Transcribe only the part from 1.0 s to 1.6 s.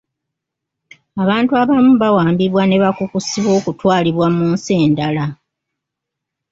Abantu